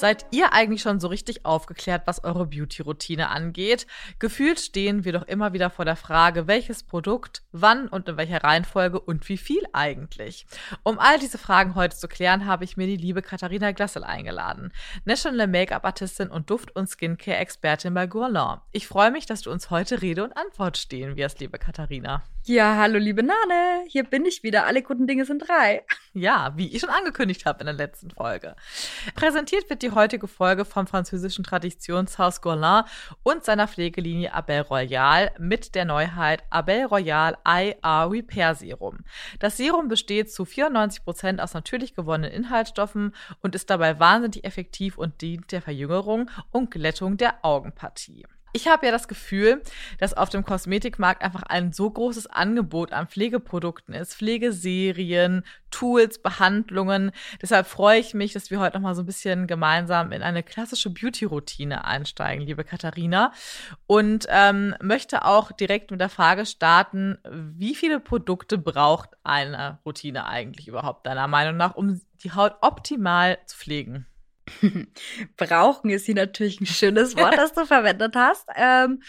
[0.00, 3.86] Seid ihr eigentlich schon so richtig aufgeklärt, was eure Beauty-Routine angeht?
[4.18, 8.42] Gefühlt stehen wir doch immer wieder vor der Frage, welches Produkt, wann und in welcher
[8.42, 10.46] Reihenfolge und wie viel eigentlich.
[10.84, 14.72] Um all diese Fragen heute zu klären, habe ich mir die liebe Katharina Glassel eingeladen.
[15.04, 18.60] National Make-up-Artistin und Duft- und Skincare-Expertin bei Guerlain.
[18.72, 22.22] Ich freue mich, dass du uns heute Rede und Antwort stehen wirst, liebe Katharina.
[22.46, 24.64] Ja, hallo liebe Nane, hier bin ich wieder.
[24.64, 25.84] Alle guten Dinge sind drei.
[26.14, 28.56] Ja, wie ich schon angekündigt habe in der letzten Folge.
[29.14, 32.84] Präsentiert wird die heutige Folge vom französischen Traditionshaus Guerlain
[33.22, 38.98] und seiner Pflegelinie Abel Royal mit der Neuheit Abel Royal IA Repair Serum.
[39.38, 44.98] Das Serum besteht zu 94 Prozent aus natürlich gewonnenen Inhaltsstoffen und ist dabei wahnsinnig effektiv
[44.98, 48.26] und dient der Verjüngerung und Glättung der Augenpartie.
[48.52, 49.62] Ich habe ja das Gefühl,
[49.98, 57.12] dass auf dem Kosmetikmarkt einfach ein so großes Angebot an Pflegeprodukten ist, Pflegeserien, Tools, Behandlungen.
[57.40, 60.42] Deshalb freue ich mich, dass wir heute noch mal so ein bisschen gemeinsam in eine
[60.42, 63.32] klassische Beauty-Routine einsteigen, liebe Katharina.
[63.86, 70.26] Und ähm, möchte auch direkt mit der Frage starten, wie viele Produkte braucht eine Routine
[70.26, 74.06] eigentlich überhaupt deiner Meinung nach, um die Haut optimal zu pflegen?
[75.36, 78.46] brauchen ist hier natürlich ein schönes Wort, das du verwendet hast.
[78.54, 79.02] Ähm,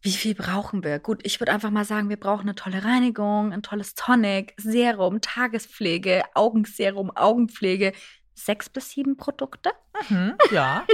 [0.00, 0.98] wie viel brauchen wir?
[0.98, 5.20] Gut, ich würde einfach mal sagen, wir brauchen eine tolle Reinigung, ein tolles Tonic, Serum,
[5.20, 7.92] Tagespflege, Augenserum, Augenpflege.
[8.34, 9.70] Sechs bis sieben Produkte?
[10.08, 10.84] Mhm, ja.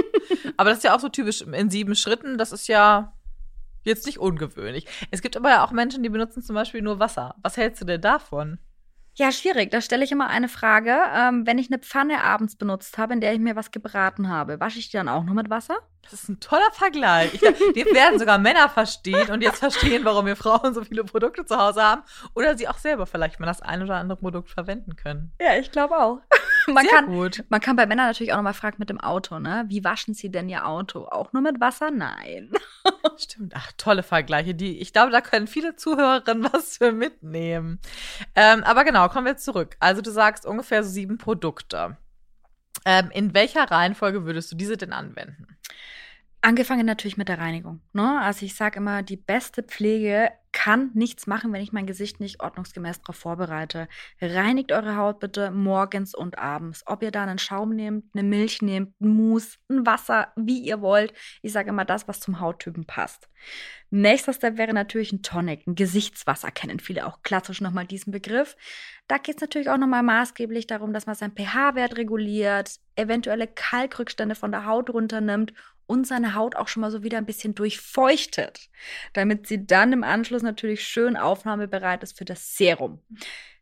[0.57, 2.37] aber das ist ja auch so typisch in sieben Schritten.
[2.37, 3.13] Das ist ja
[3.83, 4.85] jetzt nicht ungewöhnlich.
[5.09, 7.35] Es gibt aber ja auch Menschen, die benutzen zum Beispiel nur Wasser.
[7.41, 8.59] Was hältst du denn davon?
[9.19, 9.69] Ja, schwierig.
[9.69, 10.95] Da stelle ich immer eine Frage.
[11.13, 14.61] Ähm, wenn ich eine Pfanne abends benutzt habe, in der ich mir was gebraten habe,
[14.61, 15.75] wasche ich die dann auch nur mit Wasser?
[16.03, 17.33] Das ist ein toller Vergleich.
[17.33, 21.43] Ich, die werden sogar Männer verstehen und jetzt verstehen, warum wir Frauen so viele Produkte
[21.43, 22.03] zu Hause haben
[22.33, 25.33] oder sie auch selber vielleicht mal das ein oder andere Produkt verwenden können.
[25.41, 26.21] Ja, ich glaube auch.
[26.73, 27.43] Man Sehr kann, gut.
[27.49, 29.65] man kann bei Männern natürlich auch nochmal fragen mit dem Auto, ne?
[29.67, 31.05] Wie waschen sie denn ihr Auto?
[31.05, 31.91] Auch nur mit Wasser?
[31.91, 32.51] Nein.
[33.17, 33.53] Stimmt.
[33.55, 34.53] Ach, tolle Vergleiche.
[34.55, 37.79] Die, ich glaube, da können viele Zuhörerinnen was für mitnehmen.
[38.35, 39.75] Ähm, aber genau, kommen wir zurück.
[39.79, 41.97] Also du sagst ungefähr so sieben Produkte.
[42.85, 45.47] Ähm, in welcher Reihenfolge würdest du diese denn anwenden?
[46.41, 47.81] Angefangen natürlich mit der Reinigung.
[47.93, 48.19] Ne?
[48.21, 52.41] Also ich sage immer, die beste Pflege kann nichts machen, wenn ich mein Gesicht nicht
[52.41, 53.87] ordnungsgemäß darauf vorbereite.
[54.19, 56.83] Reinigt eure Haut bitte morgens und abends.
[56.85, 60.81] Ob ihr da einen Schaum nehmt, eine Milch nehmt, ein Mousse, ein Wasser, wie ihr
[60.81, 61.13] wollt.
[61.41, 63.29] Ich sage immer das, was zum Hauttypen passt.
[63.91, 68.55] Nächster Step wäre natürlich ein Tonic, ein Gesichtswasser, kennen viele auch klassisch nochmal diesen Begriff.
[69.07, 74.35] Da geht es natürlich auch nochmal maßgeblich darum, dass man seinen pH-Wert reguliert, eventuelle Kalkrückstände
[74.35, 75.53] von der Haut runternimmt
[75.89, 78.69] und seine Haut auch schon mal so wieder ein bisschen durchfeuchtet,
[79.13, 82.99] damit sie dann im Anschluss natürlich schön aufnahmebereit ist für das Serum.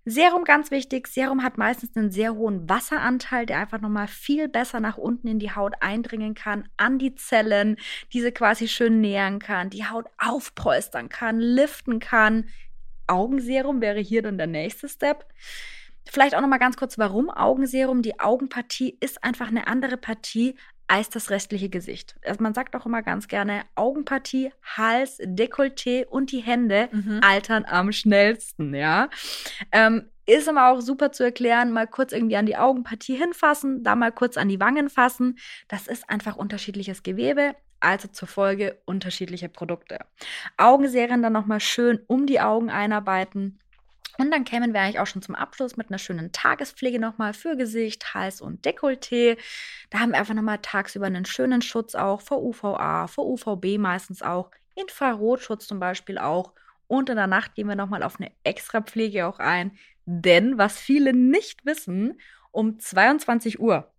[0.03, 1.07] Serum ganz wichtig.
[1.07, 5.39] Serum hat meistens einen sehr hohen Wasseranteil, der einfach nochmal viel besser nach unten in
[5.39, 7.77] die Haut eindringen kann, an die Zellen,
[8.13, 12.49] diese quasi schön nähern kann, die Haut aufpolstern kann, liften kann.
[13.07, 15.25] Augenserum wäre hier dann der nächste Step.
[16.09, 18.01] Vielleicht auch noch mal ganz kurz, warum Augenserum?
[18.01, 20.55] Die Augenpartie ist einfach eine andere Partie
[20.87, 22.15] als das restliche Gesicht.
[22.25, 27.19] Also man sagt auch immer ganz gerne, Augenpartie, Hals, Dekolleté und die Hände Mhm.
[27.21, 29.09] altern am schnellsten, ja.
[29.71, 33.95] Ähm, ist aber auch super zu erklären, mal kurz irgendwie an die Augenpartie hinfassen, da
[33.95, 35.37] mal kurz an die Wangen fassen.
[35.69, 39.99] Das ist einfach unterschiedliches Gewebe, also zur Folge unterschiedliche Produkte.
[40.57, 43.59] Augenserien dann nochmal schön um die Augen einarbeiten.
[44.17, 47.55] Und dann kämen wir eigentlich auch schon zum Abschluss mit einer schönen Tagespflege nochmal für
[47.55, 49.37] Gesicht, Hals und Dekolleté.
[49.89, 54.23] Da haben wir einfach nochmal tagsüber einen schönen Schutz auch vor UVA, vor UVB meistens
[54.23, 56.53] auch, Infrarotschutz zum Beispiel auch.
[56.87, 59.77] Und in der Nacht gehen wir nochmal auf eine extra Pflege auch ein.
[60.05, 62.19] Denn was viele nicht wissen,
[62.51, 63.91] um 22 Uhr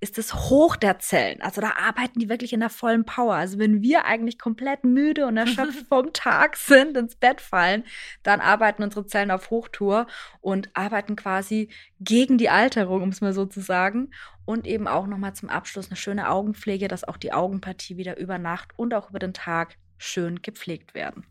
[0.00, 1.40] ist es hoch der Zellen.
[1.42, 3.34] Also da arbeiten die wirklich in der vollen Power.
[3.34, 7.84] Also wenn wir eigentlich komplett müde und erschöpft vom Tag sind, ins Bett fallen,
[8.22, 10.06] dann arbeiten unsere Zellen auf Hochtour
[10.40, 11.70] und arbeiten quasi
[12.00, 14.10] gegen die Alterung, um es mal so zu sagen.
[14.44, 18.38] Und eben auch nochmal zum Abschluss eine schöne Augenpflege, dass auch die Augenpartie wieder über
[18.38, 21.26] Nacht und auch über den Tag schön gepflegt werden.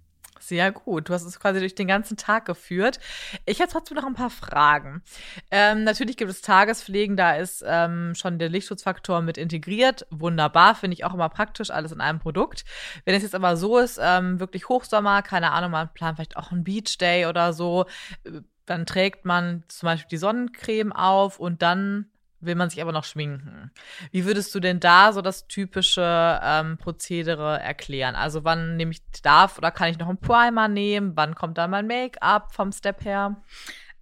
[0.47, 1.09] Sehr gut.
[1.09, 3.00] Du hast es quasi durch den ganzen Tag geführt.
[3.47, 5.01] Ich hätte trotzdem noch ein paar Fragen.
[5.50, 10.06] Ähm, natürlich gibt es Tagespflegen, da ist ähm, schon der Lichtschutzfaktor mit integriert.
[10.12, 12.63] Wunderbar, finde ich auch immer praktisch, alles in einem Produkt.
[13.06, 16.51] Wenn es jetzt aber so ist, ähm, wirklich Hochsommer, keine Ahnung, man plant vielleicht auch
[16.51, 17.86] einen Beach Day oder so,
[18.24, 22.12] äh, dann trägt man zum Beispiel die Sonnencreme auf und dann
[22.45, 23.71] will man sich aber noch schminken.
[24.12, 28.15] Wie würdest du denn da so das typische ähm, Prozedere erklären?
[28.15, 31.13] Also wann nehme ich darf oder kann ich noch einen Primer nehmen?
[31.15, 33.42] Wann kommt da mein Make-up vom Step her?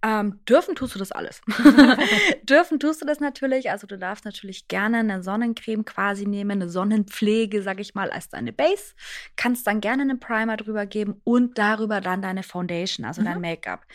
[0.02, 1.40] Ähm, dürfen tust du das alles.
[2.42, 3.70] dürfen tust du das natürlich.
[3.70, 8.28] Also du darfst natürlich gerne eine Sonnencreme quasi nehmen, eine Sonnenpflege, sag ich mal, als
[8.28, 8.94] deine Base.
[9.36, 13.26] Kannst dann gerne einen Primer drüber geben und darüber dann deine Foundation, also mhm.
[13.26, 13.86] dein Make-up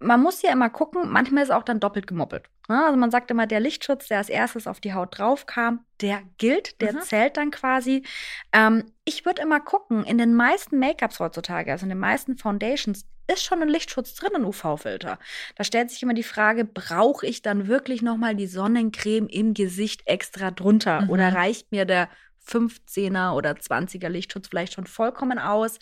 [0.00, 2.48] man muss ja immer gucken, manchmal ist auch dann doppelt gemoppelt.
[2.68, 2.84] Ne?
[2.84, 6.22] Also man sagt immer, der Lichtschutz, der als erstes auf die Haut drauf kam, der
[6.36, 7.00] gilt, der mhm.
[7.00, 8.04] zählt dann quasi.
[8.52, 13.06] Ähm, ich würde immer gucken, in den meisten Make-ups heutzutage, also in den meisten Foundations,
[13.30, 15.18] ist schon ein Lichtschutz drin, ein UV-Filter.
[15.54, 20.02] Da stellt sich immer die Frage, brauche ich dann wirklich nochmal die Sonnencreme im Gesicht
[20.06, 21.02] extra drunter?
[21.02, 21.10] Mhm.
[21.10, 22.08] Oder reicht mir der
[22.46, 25.78] 15er oder 20er Lichtschutz vielleicht schon vollkommen aus?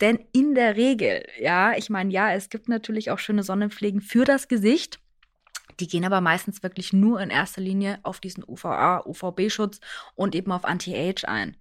[0.00, 4.24] Denn in der Regel, ja, ich meine, ja, es gibt natürlich auch schöne Sonnenpflegen für
[4.24, 5.00] das Gesicht.
[5.80, 9.80] Die gehen aber meistens wirklich nur in erster Linie auf diesen UVA, UVB-Schutz
[10.14, 11.56] und eben auf Anti-Age ein.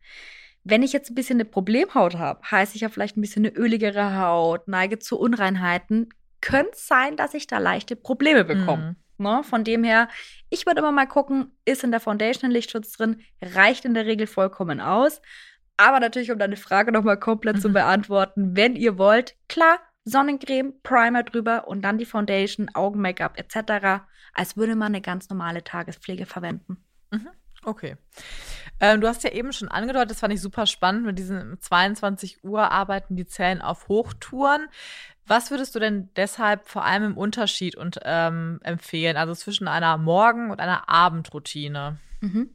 [0.63, 3.56] Wenn ich jetzt ein bisschen eine Problemhaut habe, heißt ich habe vielleicht ein bisschen eine
[3.56, 6.09] öligere Haut, neige zu Unreinheiten,
[6.41, 8.97] könnte es sein, dass ich da leichte Probleme bekomme.
[9.17, 9.23] Mhm.
[9.25, 9.44] Ne?
[9.44, 10.09] Von dem her,
[10.50, 14.06] ich würde immer mal gucken, ist in der Foundation ein Lichtschutz drin, reicht in der
[14.06, 15.21] Regel vollkommen aus.
[15.77, 17.73] Aber natürlich, um deine Frage nochmal komplett zu mhm.
[17.73, 24.03] beantworten, wenn ihr wollt, klar, Sonnencreme, Primer drüber und dann die Foundation, Augen-Make-up etc.,
[24.33, 26.77] als würde man eine ganz normale Tagespflege verwenden.
[27.11, 27.29] Mhm.
[27.63, 27.97] Okay.
[28.79, 32.43] Ähm, du hast ja eben schon angedeutet, das fand ich super spannend, mit diesen 22
[32.43, 34.67] Uhr arbeiten die Zellen auf Hochtouren.
[35.27, 39.98] Was würdest du denn deshalb vor allem im Unterschied und, ähm, empfehlen, also zwischen einer
[39.98, 41.98] Morgen- und einer Abendroutine?
[42.22, 42.50] Mhm.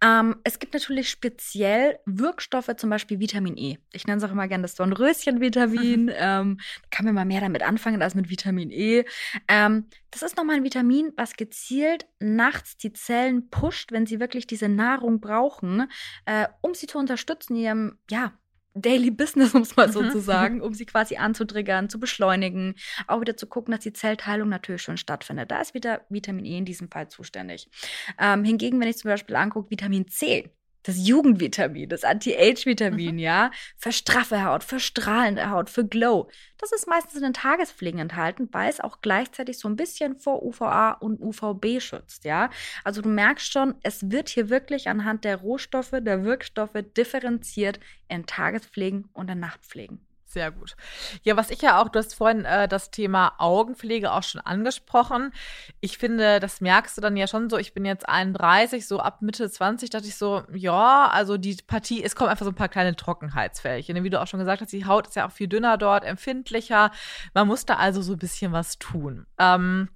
[0.00, 3.78] Ähm, es gibt natürlich speziell Wirkstoffe, zum Beispiel Vitamin E.
[3.92, 6.10] Ich nenne es auch immer gerne das Dornröschen-Vitamin.
[6.14, 6.60] ähm,
[6.90, 9.04] kann man mal mehr damit anfangen als mit Vitamin E.
[9.48, 14.46] Ähm, das ist nochmal ein Vitamin, was gezielt nachts die Zellen pusht, wenn sie wirklich
[14.46, 15.90] diese Nahrung brauchen,
[16.26, 18.32] äh, um sie zu unterstützen, ihrem, ja,
[18.80, 22.74] Daily Business, um es mal so zu sagen, um sie quasi anzutriggern, zu beschleunigen,
[23.06, 25.50] auch wieder zu gucken, dass die Zellteilung natürlich schon stattfindet.
[25.50, 27.70] Da ist wieder Vitamin E in diesem Fall zuständig.
[28.18, 30.50] Ähm, hingegen, wenn ich zum Beispiel angucke, Vitamin C,
[30.88, 33.18] das Jugendvitamin, das Anti-Age-Vitamin, mhm.
[33.18, 36.30] ja, für straffe Haut, für strahlende Haut, für Glow.
[36.56, 40.42] Das ist meistens in den Tagespflegen enthalten, weil es auch gleichzeitig so ein bisschen vor
[40.42, 42.48] UVA und UVB schützt, ja.
[42.84, 48.24] Also du merkst schon, es wird hier wirklich anhand der Rohstoffe, der Wirkstoffe differenziert in
[48.24, 50.07] Tagespflegen und in Nachtpflegen.
[50.28, 50.76] Sehr gut.
[51.22, 55.32] Ja, was ich ja auch, du hast vorhin äh, das Thema Augenpflege auch schon angesprochen.
[55.80, 57.56] Ich finde, das merkst du dann ja schon so.
[57.56, 62.04] Ich bin jetzt 31, so ab Mitte 20 dachte ich so, ja, also die Partie,
[62.04, 64.04] es kommen einfach so ein paar kleine Trockenheitsfältchen.
[64.04, 66.90] Wie du auch schon gesagt hast, die Haut ist ja auch viel dünner dort, empfindlicher.
[67.32, 69.26] Man muss da also so ein bisschen was tun.
[69.38, 69.88] Ähm,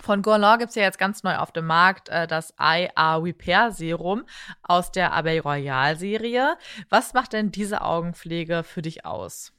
[0.00, 3.70] von Gourland gibt es ja jetzt ganz neu auf dem Markt äh, das IA Repair
[3.70, 4.24] Serum
[4.62, 6.56] aus der Abeille Royal Serie.
[6.88, 9.53] Was macht denn diese Augenpflege für dich aus?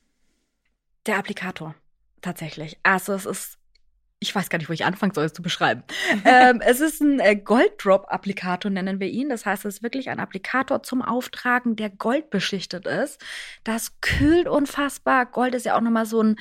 [1.05, 1.75] Der Applikator,
[2.21, 2.79] tatsächlich.
[2.83, 3.57] Also es ist,
[4.19, 5.83] ich weiß gar nicht, wo ich anfangen soll, es zu beschreiben.
[6.25, 9.29] ähm, es ist ein äh, Golddrop-Applikator, nennen wir ihn.
[9.29, 13.23] Das heißt, es ist wirklich ein Applikator zum Auftragen, der goldbeschichtet ist.
[13.63, 15.25] Das kühlt unfassbar.
[15.27, 16.37] Gold ist ja auch nochmal so ein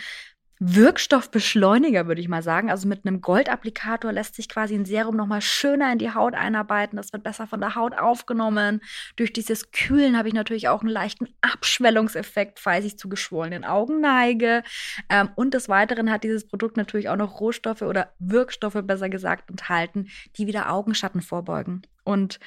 [0.67, 2.71] Wirkstoffbeschleuniger, würde ich mal sagen.
[2.71, 6.97] Also mit einem Goldapplikator lässt sich quasi ein Serum nochmal schöner in die Haut einarbeiten.
[6.97, 8.81] Das wird besser von der Haut aufgenommen.
[9.17, 14.01] Durch dieses Kühlen habe ich natürlich auch einen leichten Abschwellungseffekt, falls ich zu geschwollenen Augen
[14.01, 14.63] neige.
[15.11, 19.51] Ähm, und des Weiteren hat dieses Produkt natürlich auch noch Rohstoffe oder Wirkstoffe, besser gesagt,
[19.51, 21.83] enthalten, die wieder Augenschatten vorbeugen.
[22.05, 22.41] Und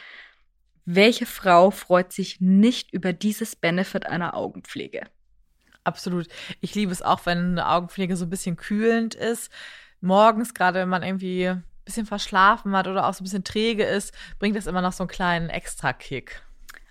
[0.85, 5.03] welche Frau freut sich nicht über dieses Benefit einer Augenpflege?
[5.87, 6.27] Absolut.
[6.59, 9.49] Ich liebe es auch, wenn eine Augenpflege so ein bisschen kühlend ist.
[10.01, 13.85] Morgens, gerade wenn man irgendwie ein bisschen verschlafen hat oder auch so ein bisschen träge
[13.85, 16.41] ist, bringt das immer noch so einen kleinen Extra-Kick.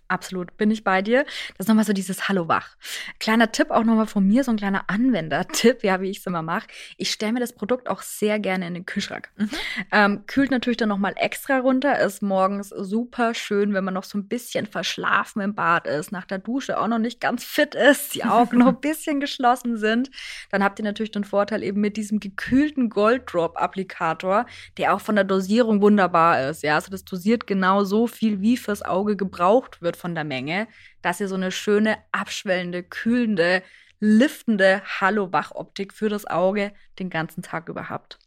[0.08, 1.24] Absolut, bin ich bei dir.
[1.24, 2.76] Das ist nochmal so dieses Hallo wach.
[3.18, 6.42] Kleiner Tipp auch nochmal von mir, so ein kleiner Anwender-Tipp, ja, wie ich es immer
[6.42, 6.68] mache.
[6.96, 9.30] Ich stelle mir das Produkt auch sehr gerne in den Kühlschrank.
[9.36, 9.50] Mhm.
[9.90, 14.16] Ähm, kühlt natürlich dann nochmal extra runter, ist morgens super schön, wenn man noch so
[14.16, 18.14] ein bisschen verschlafen im Bad ist, nach der Dusche auch noch nicht ganz fit ist,
[18.14, 20.10] die Augen noch ein bisschen geschlossen sind.
[20.50, 24.46] Dann habt ihr natürlich den Vorteil eben mit diesem gekühlten Golddrop-Applikator,
[24.78, 26.62] der auch von der Dosierung wunderbar ist.
[26.62, 30.68] Ja, also das dosiert genau so viel, wie fürs Auge gebraucht wird von der Menge,
[31.02, 33.62] dass ihr so eine schöne, abschwellende, kühlende,
[34.00, 38.18] liftende Hallo-Wach-Optik für das Auge den ganzen Tag über habt.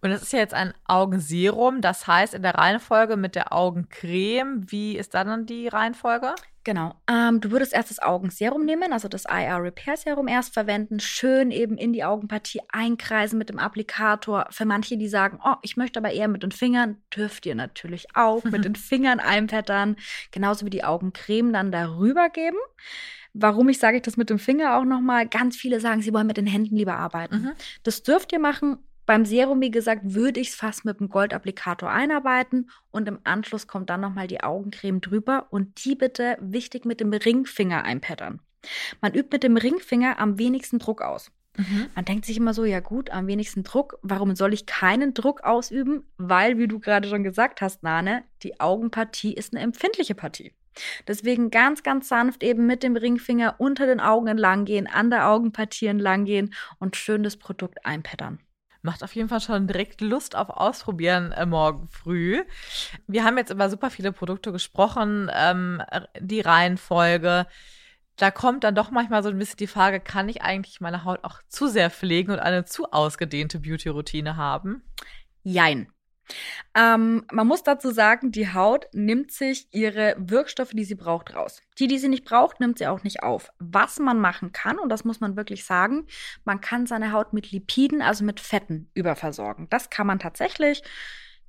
[0.00, 4.70] Und das ist ja jetzt ein Augenserum, das heißt in der Reihenfolge mit der Augencreme.
[4.70, 6.34] Wie ist da dann die Reihenfolge?
[6.64, 6.94] Genau.
[7.08, 11.50] Ähm, du würdest erst das Augenserum nehmen, also das IR Repair Serum erst verwenden, schön
[11.50, 14.46] eben in die Augenpartie einkreisen mit dem Applikator.
[14.50, 18.06] Für manche, die sagen, oh, ich möchte aber eher mit den Fingern, dürft ihr natürlich
[18.14, 19.96] auch mit den Fingern einpattern.
[20.30, 22.56] Genauso wie die Augencreme dann darüber geben.
[23.34, 25.28] Warum ich sage ich das mit dem Finger auch nochmal?
[25.28, 27.42] Ganz viele sagen, sie wollen mit den Händen lieber arbeiten.
[27.42, 27.52] Mhm.
[27.82, 28.78] Das dürft ihr machen.
[29.06, 33.66] Beim Serum, wie gesagt, würde ich es fast mit dem Goldapplikator einarbeiten und im Anschluss
[33.66, 38.40] kommt dann nochmal die Augencreme drüber und die bitte wichtig mit dem Ringfinger einpattern.
[39.02, 41.30] Man übt mit dem Ringfinger am wenigsten Druck aus.
[41.56, 41.86] Mhm.
[41.94, 43.98] Man denkt sich immer so, ja gut, am wenigsten Druck.
[44.02, 46.04] Warum soll ich keinen Druck ausüben?
[46.16, 50.52] Weil, wie du gerade schon gesagt hast, Nane, die Augenpartie ist eine empfindliche Partie.
[51.06, 55.28] Deswegen ganz, ganz sanft eben mit dem Ringfinger unter den Augen entlang gehen, an der
[55.28, 58.40] Augenpartie entlang gehen und schön das Produkt einpattern.
[58.84, 62.44] Macht auf jeden Fall schon direkt Lust auf Ausprobieren äh, morgen früh.
[63.06, 65.82] Wir haben jetzt über super viele Produkte gesprochen, ähm,
[66.20, 67.46] die Reihenfolge.
[68.16, 71.24] Da kommt dann doch manchmal so ein bisschen die Frage, kann ich eigentlich meine Haut
[71.24, 74.82] auch zu sehr pflegen und eine zu ausgedehnte Beauty-Routine haben?
[75.42, 75.90] Jein.
[76.74, 81.62] Ähm, man muss dazu sagen, die Haut nimmt sich ihre Wirkstoffe, die sie braucht, raus.
[81.78, 83.50] Die, die sie nicht braucht, nimmt sie auch nicht auf.
[83.58, 86.06] Was man machen kann, und das muss man wirklich sagen,
[86.44, 89.68] man kann seine Haut mit Lipiden, also mit Fetten, überversorgen.
[89.70, 90.82] Das kann man tatsächlich.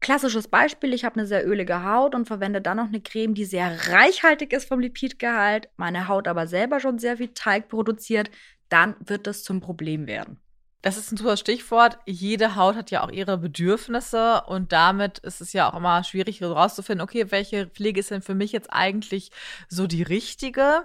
[0.02, 3.46] Klassisches Beispiel, ich habe eine sehr ölige Haut und verwende dann noch eine Creme, die
[3.46, 8.30] sehr reichhaltig ist vom Lipidgehalt, meine Haut aber selber schon sehr viel Teig produziert,
[8.70, 10.40] dann wird das zum Problem werden.
[10.86, 11.98] Das ist ein super Stichwort.
[12.06, 16.42] Jede Haut hat ja auch ihre Bedürfnisse und damit ist es ja auch immer schwierig
[16.42, 19.32] herauszufinden, okay, welche Pflege ist denn für mich jetzt eigentlich
[19.68, 20.84] so die richtige?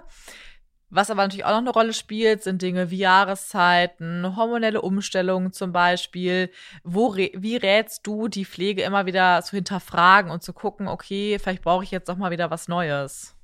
[0.89, 5.71] Was aber natürlich auch noch eine Rolle spielt, sind Dinge wie Jahreszeiten, hormonelle Umstellungen zum
[5.71, 6.49] Beispiel.
[6.83, 11.61] Wo, wie rätst du, die Pflege immer wieder zu hinterfragen und zu gucken, okay, vielleicht
[11.61, 13.35] brauche ich jetzt doch mal wieder was Neues?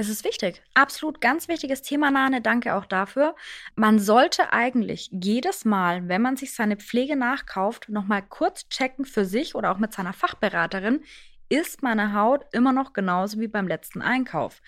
[0.00, 0.62] Es ist wichtig.
[0.74, 2.40] Absolut ganz wichtiges Thema, Nane.
[2.40, 3.34] Danke auch dafür.
[3.74, 9.24] Man sollte eigentlich jedes Mal, wenn man sich seine Pflege nachkauft, nochmal kurz checken für
[9.24, 11.02] sich oder auch mit seiner Fachberaterin,
[11.48, 14.60] ist meine Haut immer noch genauso wie beim letzten Einkauf.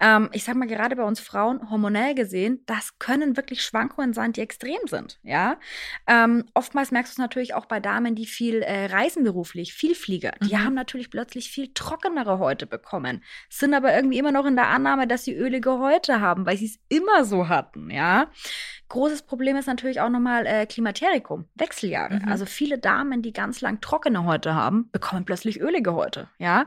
[0.00, 4.32] Ähm, ich sag mal, gerade bei uns Frauen, hormonell gesehen, das können wirklich Schwankungen sein,
[4.32, 5.18] die extrem sind.
[5.22, 5.58] Ja,
[6.06, 9.94] ähm, oftmals merkst du es natürlich auch bei Damen, die viel äh, reisen beruflich, viel
[9.94, 10.32] Flieger.
[10.42, 10.64] Die Mhm.
[10.64, 15.06] haben natürlich plötzlich viel trockenere Häute bekommen, sind aber irgendwie immer noch in der Annahme,
[15.06, 17.90] dass sie ölige Häute haben, weil sie es immer so hatten.
[17.90, 18.30] Ja,
[18.92, 22.16] Großes Problem ist natürlich auch nochmal äh, Klimaterikum, Wechseljahre.
[22.16, 22.28] Mhm.
[22.28, 26.66] Also viele Damen, die ganz lang trockene Häute haben, bekommen plötzlich ölige Häute, ja.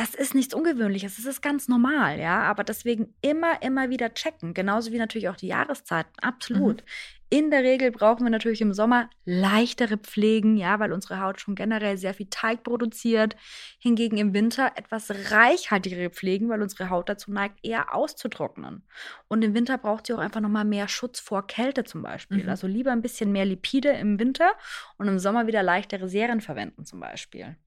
[0.00, 2.40] Das ist nichts Ungewöhnliches, das ist ganz normal, ja.
[2.44, 4.54] Aber deswegen immer, immer wieder checken.
[4.54, 6.82] Genauso wie natürlich auch die Jahreszeiten, absolut.
[7.28, 11.54] In der Regel brauchen wir natürlich im Sommer leichtere Pflegen, ja, weil unsere Haut schon
[11.54, 13.36] generell sehr viel Teig produziert.
[13.78, 18.82] Hingegen im Winter etwas reichhaltigere Pflegen, weil unsere Haut dazu neigt, eher auszutrocknen.
[19.28, 22.44] Und im Winter braucht sie auch einfach nochmal mehr Schutz vor Kälte zum Beispiel.
[22.44, 22.48] Mhm.
[22.48, 24.52] Also lieber ein bisschen mehr Lipide im Winter
[24.96, 27.58] und im Sommer wieder leichtere Serien verwenden zum Beispiel.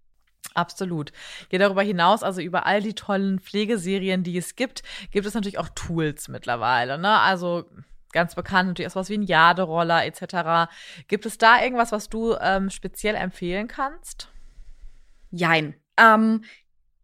[0.54, 1.12] Absolut.
[1.52, 5.58] Ja, darüber hinaus, also über all die tollen Pflegeserien, die es gibt, gibt es natürlich
[5.58, 6.98] auch Tools mittlerweile.
[6.98, 7.20] Ne?
[7.20, 7.66] Also
[8.12, 10.72] ganz bekannt natürlich auch sowas wie ein Jaderoller etc.
[11.08, 14.30] Gibt es da irgendwas, was du ähm, speziell empfehlen kannst?
[15.32, 15.76] Jein.
[15.98, 16.44] Ähm,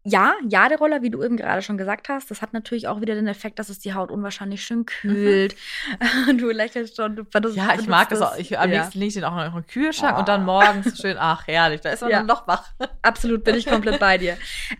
[0.10, 3.28] ja, Jaderoller, wie du eben gerade schon gesagt hast, das hat natürlich auch wieder den
[3.28, 5.56] Effekt, dass es die Haut unwahrscheinlich schön kühlt.
[6.38, 7.16] du lächelst schon.
[7.16, 8.38] Du benutzt- Ja, ich mag das auch.
[8.38, 8.82] Ich, am ja.
[8.82, 10.20] liebsten lege ich den auch noch im Kühlschrank Oh.
[10.20, 12.18] und dann morgens schön, ach herrlich, da ist man Ja.
[12.20, 12.70] dann noch wach.
[13.02, 14.38] Absolut, bin ich komplett bei dir.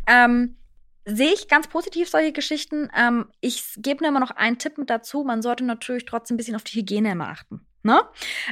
[0.08, 0.56] Ähm,
[1.06, 2.88] Sehe ich ganz positiv solche Geschichten.
[2.96, 5.24] Ähm, ich gebe nur immer noch einen Tipp mit dazu.
[5.24, 7.66] Man sollte natürlich trotzdem ein bisschen auf die Hygiene immer achten.
[7.82, 8.02] Ne?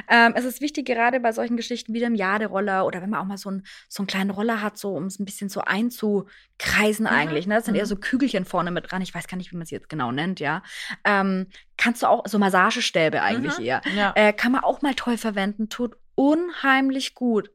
[0.08, 3.24] Ähm, es ist wichtig, gerade bei solchen Geschichten wie dem Jaderoller oder wenn man auch
[3.26, 7.04] mal so, einen so einen kleinen Roller hat, so um es ein bisschen so einzukreisen
[7.04, 7.46] Mhm, eigentlich.
[7.46, 7.56] Ne?
[7.56, 7.80] Das sind mhm.
[7.80, 9.02] eher so Kügelchen vorne mit dran.
[9.02, 10.62] Ich weiß gar nicht, wie man sie jetzt genau nennt, ja.
[11.04, 13.64] Ähm, kannst du auch, so Massagestäbe eigentlich Mhm.
[13.64, 13.80] eher.
[13.94, 14.12] Ja.
[14.16, 17.50] Äh, kann man auch mal toll verwenden, tut unheimlich gut.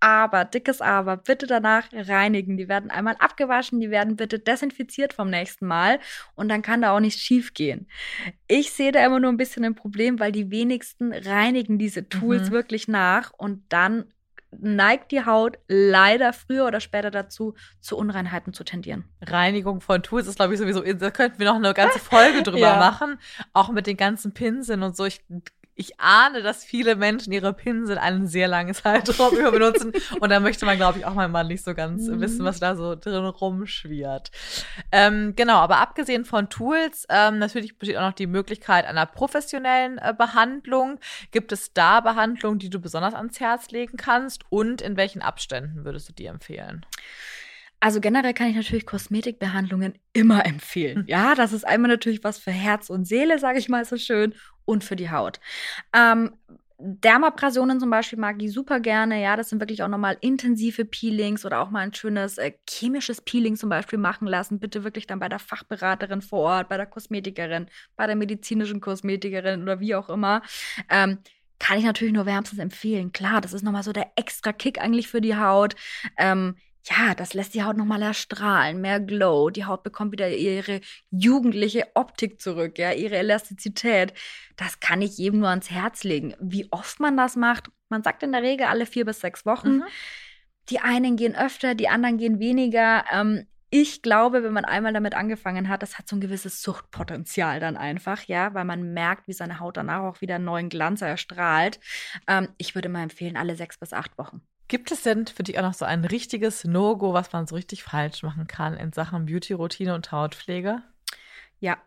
[0.00, 2.56] Aber, dickes Aber, bitte danach reinigen.
[2.56, 5.98] Die werden einmal abgewaschen, die werden bitte desinfiziert vom nächsten Mal
[6.34, 7.88] und dann kann da auch nichts schief gehen.
[8.46, 12.48] Ich sehe da immer nur ein bisschen ein Problem, weil die wenigsten reinigen diese Tools
[12.50, 12.52] Mhm.
[12.52, 14.04] wirklich nach und dann
[14.50, 19.04] neigt die Haut leider früher oder später dazu, zu Unreinheiten zu tendieren.
[19.20, 22.58] Reinigung von Tools ist, glaube ich, sowieso, da könnten wir noch eine ganze Folge drüber
[22.60, 22.78] Ja.
[22.78, 23.18] machen.
[23.52, 25.04] Auch mit den ganzen Pinseln und so.
[25.04, 25.20] Ich,
[25.78, 29.92] ich ahne, dass viele Menschen ihre Pinsel einen sehr langen Zeitraum über benutzen.
[30.20, 32.20] Und da möchte man, glaube ich, auch mal nicht so ganz Mhm.
[32.20, 34.30] wissen, was da so drin rumschwirrt.
[34.90, 39.98] Ähm, genau, aber abgesehen von Tools, ähm, natürlich besteht auch noch die Möglichkeit einer professionellen
[39.98, 40.98] äh, Behandlung.
[41.30, 44.42] Gibt es da Behandlungen, die du besonders ans Herz legen kannst?
[44.50, 46.84] Und in welchen Abständen würdest du die empfehlen?
[47.80, 50.98] Also generell kann ich natürlich Kosmetikbehandlungen immer empfehlen.
[50.98, 51.04] Hm.
[51.06, 54.34] Ja, das ist einmal natürlich was für Herz und Seele, sage ich mal so schön,
[54.64, 55.40] und für die Haut.
[55.94, 56.32] Ähm,
[56.80, 59.20] Dermabrasionen zum Beispiel mag ich super gerne.
[59.20, 63.20] Ja, das sind wirklich auch nochmal intensive Peelings oder auch mal ein schönes äh, chemisches
[63.20, 64.60] Peeling zum Beispiel machen lassen.
[64.60, 67.66] Bitte wirklich dann bei der Fachberaterin vor Ort, bei der Kosmetikerin,
[67.96, 70.42] bei der medizinischen Kosmetikerin oder wie auch immer.
[70.88, 71.18] Ähm,
[71.58, 73.10] kann ich natürlich nur wärmstens empfehlen.
[73.10, 75.74] Klar, das ist nochmal so der extra Kick eigentlich für die Haut.
[76.16, 76.54] Ähm,
[76.90, 79.50] ja, das lässt die Haut nochmal erstrahlen, mehr Glow.
[79.50, 80.80] Die Haut bekommt wieder ihre
[81.10, 84.14] jugendliche Optik zurück, ja, ihre Elastizität.
[84.56, 86.34] Das kann ich jedem nur ans Herz legen.
[86.40, 89.78] Wie oft man das macht, man sagt in der Regel alle vier bis sechs Wochen.
[89.78, 89.84] Mhm.
[90.68, 93.04] Die einen gehen öfter, die anderen gehen weniger.
[93.10, 97.60] Ähm, ich glaube, wenn man einmal damit angefangen hat, das hat so ein gewisses Suchtpotenzial
[97.60, 101.02] dann einfach, ja, weil man merkt, wie seine Haut danach auch wieder einen neuen Glanz
[101.02, 101.78] erstrahlt.
[102.26, 104.42] Ähm, ich würde mal empfehlen, alle sechs bis acht Wochen.
[104.68, 107.82] Gibt es denn für dich auch noch so ein richtiges No-Go, was man so richtig
[107.82, 110.82] falsch machen kann in Sachen Beauty-Routine und Hautpflege?
[111.58, 111.78] Ja.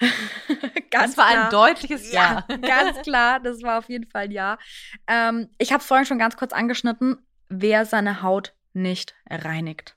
[0.90, 1.44] das war klar.
[1.44, 2.46] ein deutliches Ja.
[2.62, 4.58] ganz klar, das war auf jeden Fall Ja.
[5.06, 7.18] Ähm, ich habe es vorhin schon ganz kurz angeschnitten,
[7.50, 9.94] wer seine Haut nicht reinigt.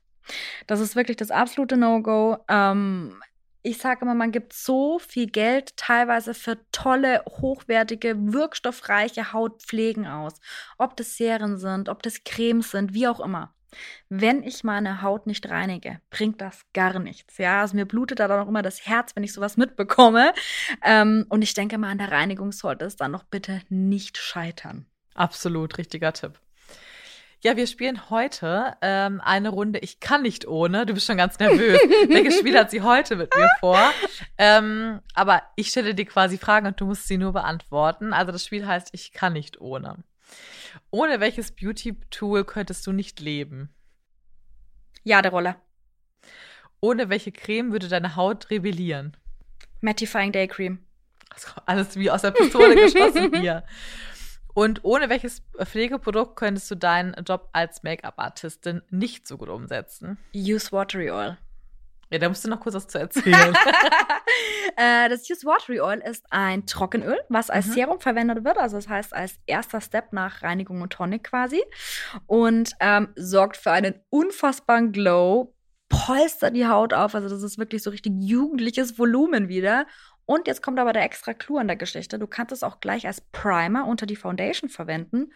[0.68, 2.38] Das ist wirklich das absolute No-Go.
[2.50, 3.22] Ähm,
[3.64, 10.34] ich sage immer, man gibt so viel Geld teilweise für tolle, hochwertige, wirkstoffreiche Hautpflegen aus.
[10.78, 13.54] Ob das Serien sind, ob das Cremes sind, wie auch immer.
[14.10, 17.38] Wenn ich meine Haut nicht reinige, bringt das gar nichts.
[17.38, 20.34] Ja, also mir blutet da dann auch immer das Herz, wenn ich sowas mitbekomme.
[20.84, 24.86] Ähm, und ich denke mal, an der Reinigung sollte es dann noch bitte nicht scheitern.
[25.14, 26.40] Absolut, richtiger Tipp.
[27.44, 30.86] Ja, wir spielen heute ähm, eine Runde Ich kann nicht ohne.
[30.86, 31.80] Du bist schon ganz nervös.
[32.08, 33.80] Welches Spiel hat sie heute mit mir vor?
[34.38, 38.14] Ähm, aber ich stelle dir quasi Fragen und du musst sie nur beantworten.
[38.14, 40.04] Also das Spiel heißt Ich kann nicht ohne.
[40.92, 43.74] Ohne welches Beauty-Tool könntest du nicht leben?
[45.04, 45.60] Ja, der Roller.
[46.80, 49.18] Ohne welche Creme würde deine Haut rebellieren?
[49.82, 50.86] Mattifying Day Cream.
[51.66, 53.64] Alles wie aus der Pistole geschossen hier.
[54.54, 60.18] Und ohne welches Pflegeprodukt könntest du deinen Job als Make-up-Artistin nicht so gut umsetzen?
[60.36, 61.38] Use Watery Oil.
[62.10, 63.56] Ja, da musst du noch kurz was zu erzählen.
[64.76, 67.72] äh, das Use Watery Oil ist ein Trockenöl, was als Mhm.
[67.74, 68.58] Serum verwendet wird.
[68.58, 71.64] Also das heißt als erster Step nach Reinigung und Tonic quasi.
[72.28, 75.54] Und ähm, sorgt für einen unfassbaren Glow,
[75.90, 77.16] polstert die Haut auf.
[77.16, 79.86] Also das ist wirklich so richtig jugendliches Volumen wieder.
[80.32, 82.18] Und jetzt kommt aber der extra Clou an der Geschichte.
[82.18, 85.34] Du kannst es auch gleich als Primer unter die Foundation verwenden.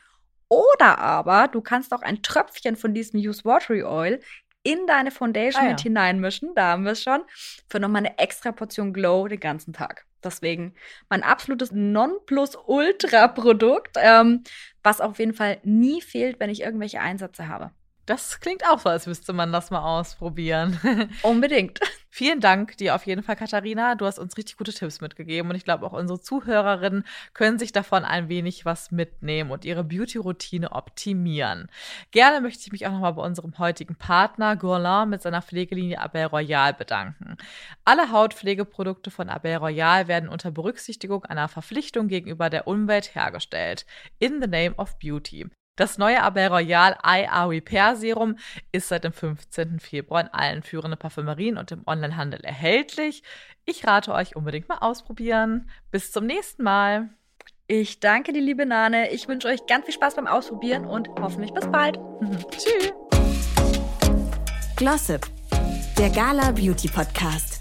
[0.48, 4.22] Oder aber du kannst auch ein Tröpfchen von diesem Use Watery Oil
[4.64, 5.72] in deine Foundation Ah ja.
[5.72, 6.56] mit hineinmischen.
[6.56, 7.24] Da haben wir es schon.
[7.68, 10.06] Für nochmal eine extra Portion Glow den ganzen Tag.
[10.24, 10.76] Deswegen
[11.10, 14.46] mein absolutes Nonplusultra-Produkt, ähm,
[14.82, 17.72] was auf jeden Fall nie fehlt, wenn ich irgendwelche Einsätze habe.
[18.06, 20.80] Das klingt auch so, als müsste man das mal ausprobieren.
[21.24, 21.80] Unbedingt.
[22.10, 23.96] Vielen Dank dir auf jeden Fall, Katharina.
[23.96, 27.72] Du hast uns richtig gute Tipps mitgegeben und ich glaube auch unsere Zuhörerinnen können sich
[27.72, 31.68] davon ein wenig was mitnehmen und ihre Beauty-Routine optimieren.
[32.12, 36.26] Gerne möchte ich mich auch nochmal bei unserem heutigen Partner Gourlin mit seiner Pflegelinie Abel
[36.26, 37.38] Royal bedanken.
[37.84, 43.86] Alle Hautpflegeprodukte von Abel Royal werden unter Berücksichtigung einer Verpflichtung gegenüber der Umwelt hergestellt.
[44.20, 45.50] In the name of beauty.
[45.76, 48.38] Das neue Abel Royal IA Repair Serum
[48.72, 49.82] ist seit dem 15.
[49.82, 53.24] Februar in allen führenden Parfümerien und im Onlinehandel erhältlich.
[53.66, 55.70] Ich rate euch unbedingt mal ausprobieren.
[55.92, 57.10] Bis zum nächsten Mal.
[57.68, 59.12] Ich danke dir, liebe Nane.
[59.12, 62.00] Ich wünsche euch ganz viel Spaß beim Ausprobieren und hoffentlich bis bald.
[62.52, 62.94] Tschüss.
[64.78, 65.26] Glossip,
[65.98, 67.55] der Gala Beauty Podcast.